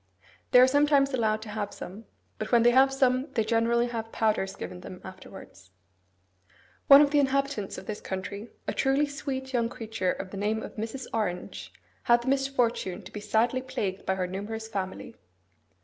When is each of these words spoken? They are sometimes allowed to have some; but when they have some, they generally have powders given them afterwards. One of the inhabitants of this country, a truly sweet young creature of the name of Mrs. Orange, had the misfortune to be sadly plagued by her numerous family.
They 0.49 0.59
are 0.59 0.65
sometimes 0.65 1.13
allowed 1.13 1.43
to 1.43 1.49
have 1.49 1.75
some; 1.75 2.05
but 2.39 2.51
when 2.51 2.63
they 2.63 2.71
have 2.71 2.91
some, 2.91 3.31
they 3.33 3.43
generally 3.43 3.85
have 3.85 4.11
powders 4.11 4.55
given 4.55 4.79
them 4.81 4.99
afterwards. 5.03 5.69
One 6.87 7.01
of 7.03 7.11
the 7.11 7.19
inhabitants 7.19 7.77
of 7.77 7.85
this 7.85 8.01
country, 8.01 8.49
a 8.67 8.73
truly 8.73 9.05
sweet 9.05 9.53
young 9.53 9.69
creature 9.69 10.11
of 10.11 10.31
the 10.31 10.37
name 10.37 10.63
of 10.63 10.75
Mrs. 10.75 11.05
Orange, 11.13 11.71
had 12.05 12.23
the 12.23 12.29
misfortune 12.29 13.03
to 13.03 13.11
be 13.13 13.19
sadly 13.19 13.61
plagued 13.61 14.03
by 14.07 14.15
her 14.15 14.25
numerous 14.25 14.67
family. 14.67 15.17